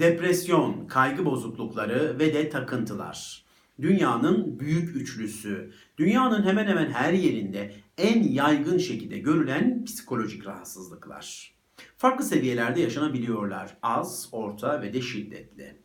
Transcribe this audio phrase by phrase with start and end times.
[0.00, 3.44] Depresyon, kaygı bozuklukları ve de takıntılar.
[3.80, 11.54] Dünyanın büyük üçlüsü, dünyanın hemen hemen her yerinde en yaygın şekilde görülen psikolojik rahatsızlıklar.
[11.96, 13.76] Farklı seviyelerde yaşanabiliyorlar.
[13.82, 15.76] Az, orta ve de şiddetli.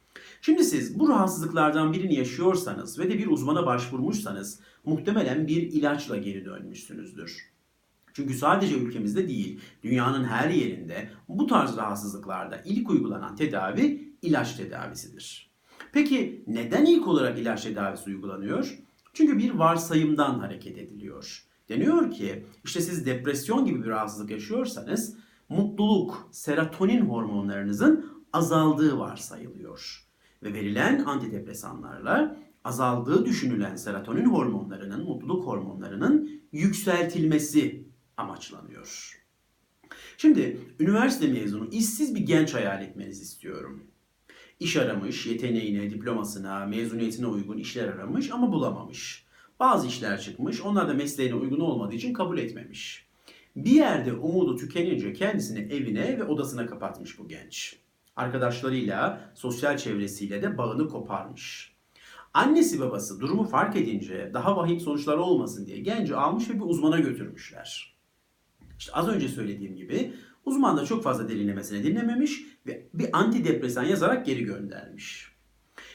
[0.41, 6.45] Şimdi siz bu rahatsızlıklardan birini yaşıyorsanız ve de bir uzmana başvurmuşsanız muhtemelen bir ilaçla geri
[6.45, 7.56] dönmüşsünüzdür.
[8.17, 15.51] Çünkü sadece ülkemizde değil, dünyanın her yerinde bu tarz rahatsızlıklarda ilk uygulanan tedavi ilaç tedavisidir.
[15.91, 18.77] Peki neden ilk olarak ilaç tedavisi uygulanıyor?
[19.13, 21.43] Çünkü bir varsayımdan hareket ediliyor.
[21.69, 25.17] Deniyor ki işte siz depresyon gibi bir rahatsızlık yaşıyorsanız
[25.49, 30.07] mutluluk, serotonin hormonlarınızın azaldığı varsayılıyor.
[30.43, 37.86] Ve verilen antidepresanlarla azaldığı düşünülen serotonin hormonlarının, mutluluk hormonlarının yükseltilmesi
[38.17, 39.17] amaçlanıyor.
[40.17, 43.83] Şimdi üniversite mezunu işsiz bir genç hayal etmenizi istiyorum.
[44.59, 49.25] İş aramış, yeteneğine, diplomasına, mezuniyetine uygun işler aramış ama bulamamış.
[49.59, 53.07] Bazı işler çıkmış, onlar da mesleğine uygun olmadığı için kabul etmemiş.
[53.55, 57.79] Bir yerde umudu tükenince kendisini evine ve odasına kapatmış bu genç.
[58.15, 61.73] Arkadaşlarıyla, sosyal çevresiyle de bağını koparmış.
[62.33, 66.99] Annesi babası durumu fark edince daha vahim sonuçlar olmasın diye genci almış ve bir uzmana
[66.99, 67.96] götürmüşler.
[68.79, 70.13] İşte az önce söylediğim gibi
[70.45, 75.31] uzman da çok fazla derinlemesine dinlememiş ve bir antidepresan yazarak geri göndermiş.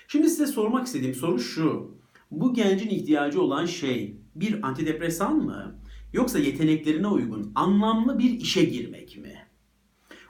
[0.09, 1.99] Şimdi size sormak istediğim soru şu.
[2.31, 5.75] Bu gencin ihtiyacı olan şey bir antidepresan mı
[6.13, 9.49] yoksa yeteneklerine uygun anlamlı bir işe girmek mi?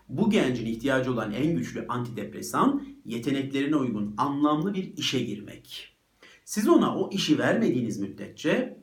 [0.08, 5.96] Bu gencin ihtiyacı olan en güçlü antidepresan yeteneklerine uygun anlamlı bir işe girmek.
[6.44, 8.78] Siz ona o işi vermediğiniz müddetçe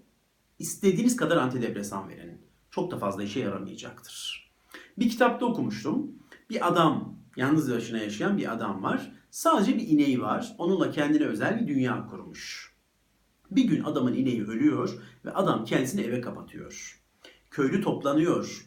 [0.60, 2.49] istediğiniz kadar antidepresan verin.
[2.72, 4.50] Çok da fazla işe yaramayacaktır.
[5.00, 6.12] Bir kitapta okumuştum.
[6.50, 9.12] Bir adam, yalnız başına yaşayan bir adam var.
[9.32, 10.56] Sadece bir ineği var.
[10.58, 12.74] Onunla kendine özel bir dünya kurmuş.
[13.52, 17.02] Bir gün adamın ineği ölüyor ve adam kendisini eve kapatıyor.
[17.52, 18.66] Köylü toplanıyor.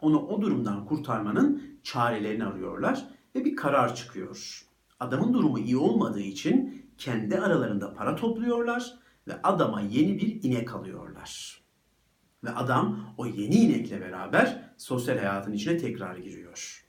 [0.00, 4.66] Onu o durumdan kurtarmanın çarelerini arıyorlar ve bir karar çıkıyor.
[5.00, 8.98] Adamın durumu iyi olmadığı için kendi aralarında para topluyorlar
[9.28, 11.61] ve adama yeni bir inek alıyorlar.
[12.44, 16.84] Ve adam o yeni inekle beraber sosyal hayatın içine tekrar giriyor.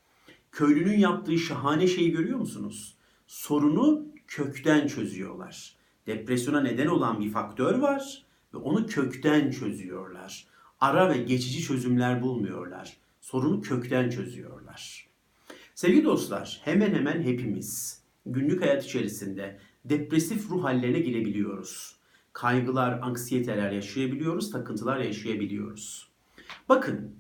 [0.52, 2.98] Köylünün yaptığı şahane şeyi görüyor musunuz?
[3.28, 5.76] Sorunu kökten çözüyorlar.
[6.08, 10.48] Depresyona neden olan bir faktör var ve onu kökten çözüyorlar.
[10.80, 12.98] Ara ve geçici çözümler bulmuyorlar.
[13.22, 15.08] Sorunu kökten çözüyorlar.
[15.76, 21.96] Sevgili dostlar, hemen hemen hepimiz günlük hayat içerisinde depresif ruh hallerine girebiliyoruz.
[22.34, 26.10] Kaygılar, anksiyeteler yaşayabiliyoruz, takıntılar yaşayabiliyoruz.
[26.70, 27.16] Bakın,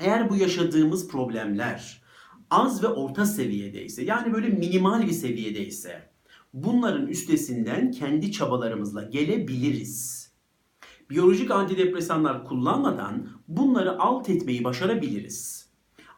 [0.00, 2.02] eğer bu yaşadığımız problemler
[2.50, 6.10] az ve orta seviyedeyse, yani böyle minimal bir seviyedeyse,
[6.54, 10.30] bunların üstesinden kendi çabalarımızla gelebiliriz.
[11.10, 15.68] Biyolojik antidepresanlar kullanmadan bunları alt etmeyi başarabiliriz.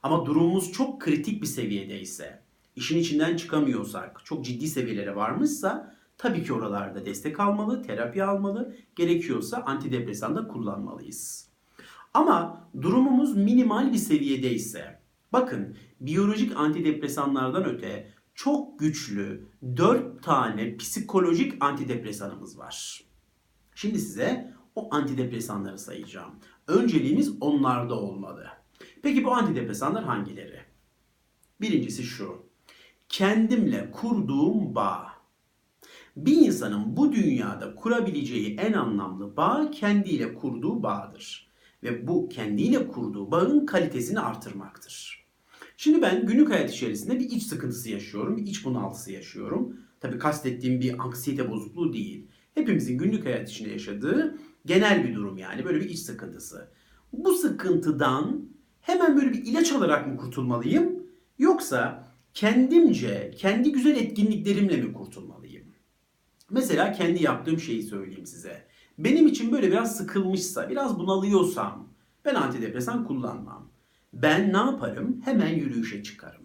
[0.03, 2.43] Ama durumumuz çok kritik bir seviyedeyse,
[2.77, 9.57] işin içinden çıkamıyorsak, çok ciddi seviyelere varmışsa tabii ki oralarda destek almalı, terapi almalı, gerekiyorsa
[9.57, 11.49] antidepresan da kullanmalıyız.
[12.15, 15.01] Ama durumumuz minimal bir seviyedeyse,
[15.33, 23.05] bakın biyolojik antidepresanlardan öte çok güçlü 4 tane psikolojik antidepresanımız var.
[23.75, 26.35] Şimdi size o antidepresanları sayacağım.
[26.69, 28.47] Önceliğimiz onlarda olmalı.
[29.03, 30.61] Peki bu antidepresanlar hangileri?
[31.61, 32.47] Birincisi şu.
[33.09, 35.06] Kendimle kurduğum bağ.
[36.17, 41.51] Bir insanın bu dünyada kurabileceği en anlamlı bağ kendiyle kurduğu bağdır.
[41.83, 45.27] Ve bu kendiyle kurduğu bağın kalitesini artırmaktır.
[45.77, 49.81] Şimdi ben günlük hayat içerisinde bir iç sıkıntısı yaşıyorum, bir iç bunaltısı yaşıyorum.
[50.01, 52.27] Tabii kastettiğim bir anksiyete bozukluğu değil.
[52.55, 56.69] Hepimizin günlük hayat içinde yaşadığı genel bir durum yani böyle bir iç sıkıntısı.
[57.13, 58.49] Bu sıkıntıdan
[58.81, 61.03] hemen böyle bir ilaç alarak mı kurtulmalıyım?
[61.39, 65.36] Yoksa kendimce, kendi güzel etkinliklerimle mi kurtulmalıyım?
[66.51, 68.67] Mesela kendi yaptığım şeyi söyleyeyim size.
[68.99, 71.89] Benim için böyle biraz sıkılmışsa, biraz bunalıyorsam
[72.25, 73.71] ben antidepresan kullanmam.
[74.13, 75.23] Ben ne yaparım?
[75.25, 76.43] Hemen yürüyüşe çıkarım.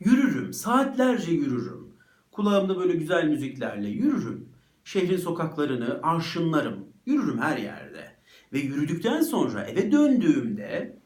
[0.00, 1.88] Yürürüm, saatlerce yürürüm.
[2.32, 4.48] Kulağımda böyle güzel müziklerle yürürüm.
[4.84, 6.86] Şehrin sokaklarını arşınlarım.
[7.06, 8.16] Yürürüm her yerde.
[8.52, 10.98] Ve yürüdükten sonra eve döndüğümde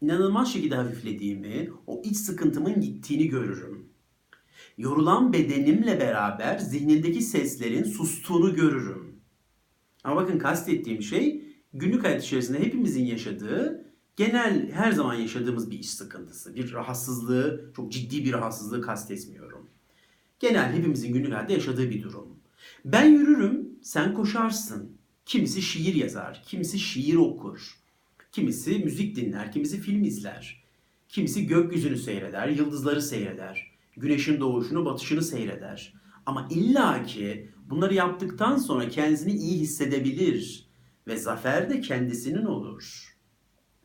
[0.00, 3.88] inanılmaz şekilde hafiflediğimi, o iç sıkıntımın gittiğini görürüm.
[4.78, 9.20] Yorulan bedenimle beraber zihnindeki seslerin sustuğunu görürüm.
[10.04, 13.84] Ama bakın kastettiğim şey günlük hayat içerisinde hepimizin yaşadığı,
[14.16, 16.54] genel her zaman yaşadığımız bir iç sıkıntısı.
[16.54, 19.70] Bir rahatsızlığı, çok ciddi bir rahatsızlığı kastetmiyorum.
[20.40, 22.36] Genel hepimizin günlük hayatta yaşadığı bir durum.
[22.84, 24.96] Ben yürürüm, sen koşarsın.
[25.26, 27.78] Kimisi şiir yazar, kimisi şiir okur.
[28.32, 30.64] Kimisi müzik dinler, kimisi film izler.
[31.08, 33.73] Kimisi gökyüzünü seyreder, yıldızları seyreder.
[33.96, 35.94] Güneşin doğuşunu, batışını seyreder.
[36.26, 40.68] Ama illaki bunları yaptıktan sonra kendisini iyi hissedebilir
[41.06, 43.14] ve zafer de kendisinin olur.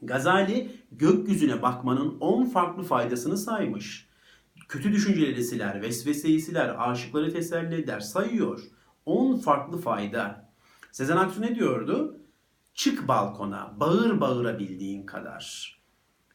[0.02, 4.10] Gazali gökyüzüne bakmanın 10 farklı faydasını saymış.
[4.70, 8.62] Kötü düşünceleri siler, vesveseyi siler, aşıkları teselli eder, sayıyor.
[9.06, 10.52] 10 farklı fayda.
[10.92, 12.20] Sezen Aksu ne diyordu?
[12.74, 15.76] Çık balkona, bağır bağırabildiğin kadar.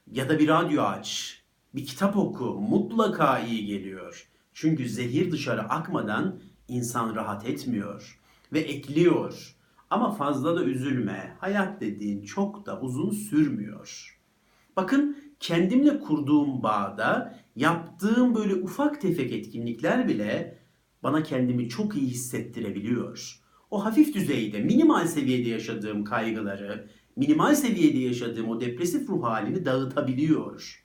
[0.06, 1.40] Ya da bir radyo aç,
[1.74, 4.28] bir kitap oku, mutlaka iyi geliyor.
[4.52, 8.20] Çünkü zehir dışarı akmadan insan rahat etmiyor
[8.52, 9.56] ve ekliyor.
[9.90, 11.36] Ama fazla da üzülme.
[11.38, 14.18] Hayat dediğin çok da uzun sürmüyor.
[14.76, 20.58] Bakın kendimle kurduğum bağda yaptığım böyle ufak tefek etkinlikler bile
[21.02, 23.40] bana kendimi çok iyi hissettirebiliyor.
[23.70, 30.83] O hafif düzeyde, minimal seviyede yaşadığım kaygıları, minimal seviyede yaşadığım o depresif ruh halini dağıtabiliyor.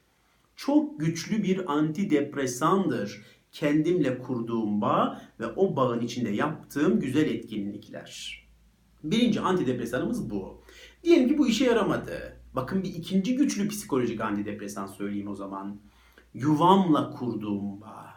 [0.59, 3.21] Çok güçlü bir antidepresandır
[3.51, 8.43] kendimle kurduğum bağ ve o bağın içinde yaptığım güzel etkinlikler.
[9.03, 10.63] Birinci antidepresanımız bu.
[11.03, 12.37] Diyelim ki bu işe yaramadı.
[12.53, 15.79] Bakın bir ikinci güçlü psikolojik antidepresan söyleyeyim o zaman.
[16.33, 18.15] Yuvamla kurduğum bağ.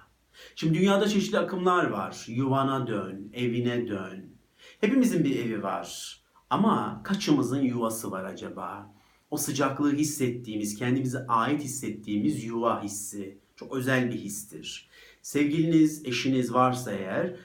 [0.57, 2.25] Şimdi dünyada çeşitli akımlar var.
[2.29, 4.37] Yuvana dön, evine dön.
[4.81, 6.19] Hepimizin bir evi var.
[6.51, 8.93] Ama kaçımızın yuvası var acaba?
[9.33, 13.39] O sıcaklığı hissettiğimiz, kendimize ait hissettiğimiz yuva hissi.
[13.57, 14.89] Çok özel bir histir.
[15.23, 17.37] Sevgiliniz, eşiniz varsa eğer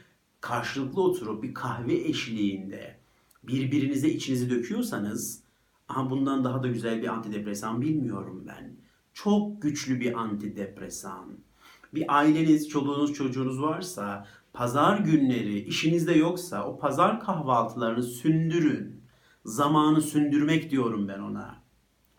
[0.42, 2.98] karşılıklı oturup bir kahve eşliğinde
[3.44, 5.44] birbirinize içinizi döküyorsanız
[5.90, 8.76] aha bundan daha da güzel bir antidepresan bilmiyorum ben.
[9.14, 11.38] Çok güçlü bir antidepresan.
[11.94, 19.02] Bir aileniz, çoluğunuz, çocuğunuz varsa pazar günleri işinizde yoksa o pazar kahvaltılarını sündürün.
[19.46, 21.67] Zamanı sündürmek diyorum ben ona.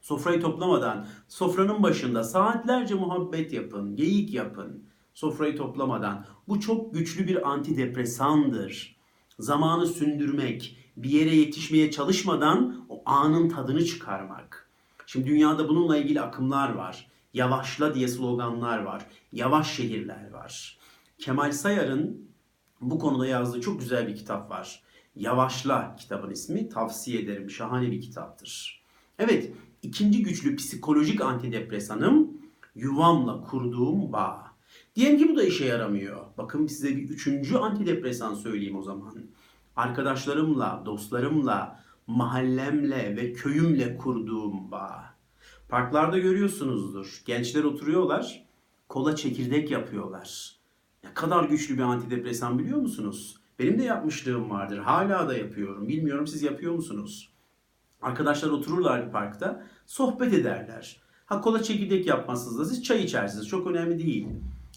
[0.08, 4.84] Sofrayı toplamadan sofranın başında saatlerce muhabbet yapın, geyik yapın.
[5.14, 6.26] Sofrayı toplamadan.
[6.49, 8.96] Bu çok güçlü bir antidepresandır.
[9.38, 14.70] Zamanı sündürmek, bir yere yetişmeye çalışmadan o anın tadını çıkarmak.
[15.06, 17.08] Şimdi dünyada bununla ilgili akımlar var.
[17.34, 19.06] Yavaşla diye sloganlar var.
[19.32, 20.78] Yavaş şehirler var.
[21.19, 22.28] Kemal Sayar'ın
[22.81, 24.82] bu konuda yazdığı çok güzel bir kitap var.
[25.16, 26.69] Yavaşla kitabın ismi.
[26.69, 27.50] Tavsiye ederim.
[27.50, 28.82] Şahane bir kitaptır.
[29.19, 29.52] Evet,
[29.83, 32.29] ikinci güçlü psikolojik antidepresanım
[32.75, 34.49] yuvamla kurduğum bağ.
[34.97, 36.21] Diyelim ki bu da işe yaramıyor.
[36.39, 39.15] Bakın size bir üçüncü antidepresan söyleyeyim o zaman.
[39.77, 45.15] Arkadaşlarımla, dostlarımla, mahallemle ve köyümle kurduğum bağ.
[45.69, 47.23] Parklarda görüyorsunuzdur.
[47.25, 48.47] Gençler oturuyorlar,
[48.89, 50.57] kola çekirdek yapıyorlar.
[51.05, 53.41] Ne kadar güçlü bir antidepresan biliyor musunuz?
[53.59, 54.79] Benim de yapmışlığım vardır.
[54.79, 55.89] Hala da yapıyorum.
[55.89, 57.33] Bilmiyorum siz yapıyor musunuz?
[58.03, 61.00] Arkadaşlar otururlar bir parkta, sohbet ederler.
[61.27, 63.49] Ha kola çekirdek yapmazsınız da siz çay içersiniz.
[63.49, 64.29] Çok önemli değil.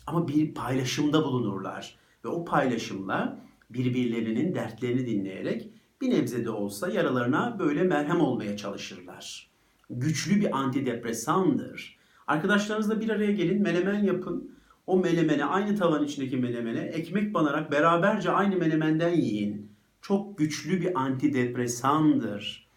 [0.07, 1.95] Ama bir paylaşımda bulunurlar.
[2.25, 3.39] Ve o paylaşımla
[3.69, 5.69] birbirlerinin dertlerini dinleyerek
[6.01, 9.49] bir nebze de olsa yaralarına böyle merhem olmaya çalışırlar.
[9.89, 11.97] Güçlü bir antidepresandır.
[12.27, 14.51] Arkadaşlarınızla bir araya gelin, menemen yapın.
[14.87, 19.71] O menemene, aynı tavan içindeki menemene ekmek banarak beraberce aynı menemenden yiyin.
[20.01, 22.70] Çok güçlü bir antidepresandır.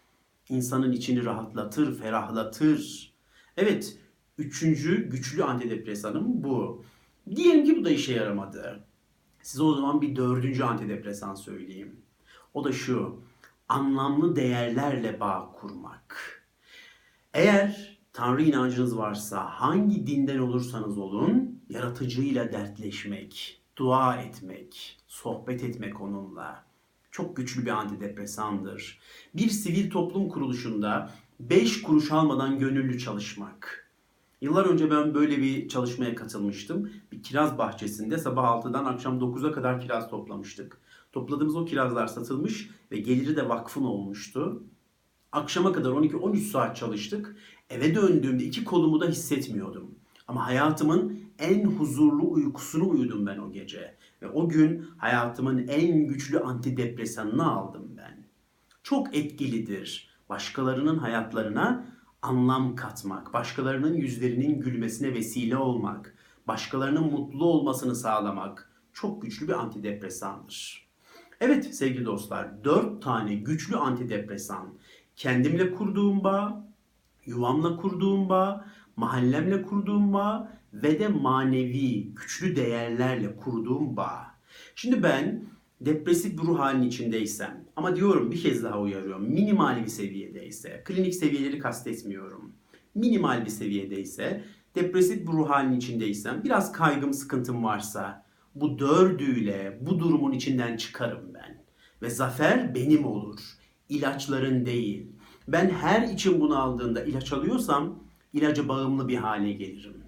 [0.49, 3.13] İnsanın içini rahatlatır, ferahlatır.
[3.57, 3.97] Evet,
[4.37, 6.83] üçüncü güçlü antidepresanım bu.
[7.35, 8.83] Diyelim ki bu da işe yaramadı.
[9.41, 12.01] Size o zaman bir dördüncü antidepresan söyleyeyim.
[12.53, 13.21] O da şu.
[13.69, 16.41] Anlamlı değerlerle bağ kurmak.
[17.33, 26.64] Eğer Tanrı inancınız varsa hangi dinden olursanız olun yaratıcıyla dertleşmek, dua etmek, sohbet etmek onunla
[27.15, 28.99] çok güçlü bir antidepresandır.
[29.35, 33.85] Bir sivil toplum kuruluşunda 5 kuruş almadan gönüllü çalışmak
[34.41, 36.91] Yıllar önce ben böyle bir çalışmaya katılmıştım.
[37.11, 40.81] Bir kiraz bahçesinde sabah 6'dan akşam 9'a kadar kiraz toplamıştık.
[41.11, 44.63] Topladığımız o kirazlar satılmış ve geliri de vakfın olmuştu.
[45.31, 47.35] Akşama kadar 12-13 saat çalıştık.
[47.69, 49.95] Eve döndüğümde iki kolumu da hissetmiyordum.
[50.27, 53.94] Ama hayatımın en huzurlu uykusunu uyudum ben o gece.
[54.21, 58.25] Ve o gün hayatımın en güçlü antidepresanını aldım ben.
[58.83, 60.15] Çok etkilidir.
[60.29, 61.85] Başkalarının hayatlarına
[62.21, 66.15] anlam katmak, başkalarının yüzlerinin gülmesine vesile olmak,
[66.47, 70.87] başkalarının mutlu olmasını sağlamak çok güçlü bir antidepresandır.
[71.41, 74.73] Evet sevgili dostlar, dört tane güçlü antidepresan.
[75.15, 76.67] Kendimle kurduğum bağ,
[77.25, 80.51] yuvamla kurduğum bağ, mahallemle kurduğum bağ
[80.83, 84.35] ve de manevi güçlü değerlerle kurduğum bağ.
[84.75, 85.43] Şimdi ben
[85.81, 91.15] depresif bir ruh halinin içindeysem ama diyorum bir kez daha uyarıyorum minimal bir seviyedeyse klinik
[91.15, 92.51] seviyeleri kastetmiyorum
[92.95, 94.43] minimal bir seviyedeyse
[94.75, 101.33] depresif bir ruh halinin içindeysem biraz kaygım sıkıntım varsa bu dördüyle bu durumun içinden çıkarım
[101.33, 101.63] ben.
[102.01, 103.39] Ve zafer benim olur
[103.89, 105.07] ilaçların değil.
[105.47, 108.03] Ben her için bunu aldığında ilaç alıyorsam
[108.33, 110.04] ilaca bağımlı bir hale gelirim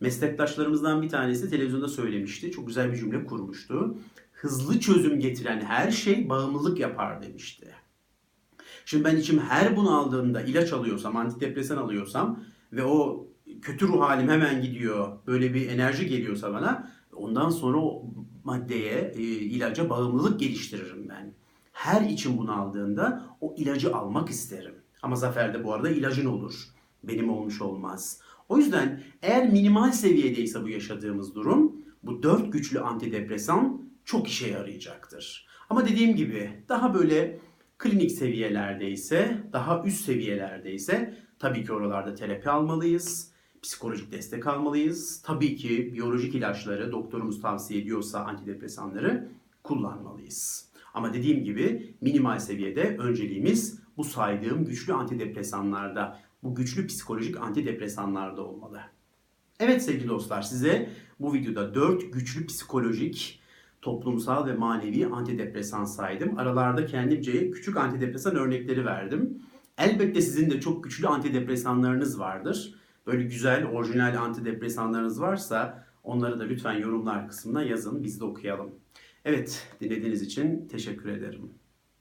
[0.00, 3.96] meslektaşlarımızdan bir tanesi televizyonda söylemişti çok güzel bir cümle kurmuştu
[4.40, 7.74] hızlı çözüm getiren her şey bağımlılık yapar demişti.
[8.84, 13.26] Şimdi ben içim her bunu aldığımda ilaç alıyorsam, antidepresan alıyorsam ve o
[13.62, 18.04] kötü ruh halim hemen gidiyor, böyle bir enerji geliyorsa bana, ondan sonra o
[18.44, 21.34] maddeye, e, ilaca bağımlılık geliştiririm ben.
[21.72, 24.74] Her için bunu aldığında o ilacı almak isterim.
[25.02, 26.54] Ama zaferde bu arada ilacın olur.
[27.04, 28.20] Benim olmuş olmaz.
[28.50, 35.46] O yüzden eğer minimal seviyedeyse bu yaşadığımız durum, bu dört güçlü antidepresan çok işe yarayacaktır.
[35.68, 37.38] Ama dediğim gibi daha böyle
[37.78, 43.30] klinik seviyelerdeyse, daha üst seviyelerdeyse tabii ki oralarda terapi almalıyız.
[43.62, 45.22] Psikolojik destek almalıyız.
[45.22, 49.28] Tabii ki biyolojik ilaçları doktorumuz tavsiye ediyorsa antidepresanları
[49.62, 50.70] kullanmalıyız.
[50.94, 58.80] Ama dediğim gibi minimal seviyede önceliğimiz bu saydığım güçlü antidepresanlarda, bu güçlü psikolojik antidepresanlarda olmalı.
[59.60, 63.40] Evet sevgili dostlar size bu videoda 4 güçlü psikolojik
[63.82, 66.38] toplumsal ve manevi antidepresan saydım.
[66.38, 69.42] Aralarda kendimce küçük antidepresan örnekleri verdim.
[69.78, 72.74] Elbette sizin de çok güçlü antidepresanlarınız vardır.
[73.06, 78.70] Böyle güzel, orijinal antidepresanlarınız varsa onları da lütfen yorumlar kısmına yazın, biz de okuyalım.
[79.24, 81.50] Evet, dinlediğiniz için teşekkür ederim.